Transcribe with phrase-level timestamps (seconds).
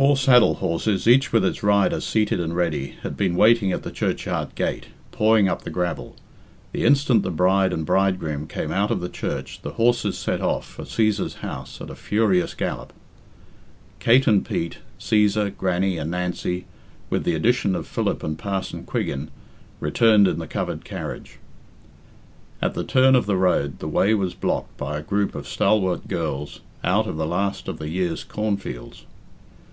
[0.00, 3.90] Four saddle horses, each with its rider seated and ready, had been waiting at the
[3.90, 6.16] churchyard gate, pawing up the gravel.
[6.72, 10.66] The instant the bride and bridegroom came out of the church the horses set off
[10.66, 12.94] for Cæsar's house at a furious gallop.
[13.98, 16.64] Kate and Pete, Cæsar, Grannie, and Nancy,
[17.10, 19.28] with the addition of Philip and Parson Quiggin,
[19.80, 21.38] returned in the covered carriage.
[22.62, 26.08] At the turn of the road the way was blocked by a group of stalwart
[26.08, 29.04] girls out of the last of the year's cornfields.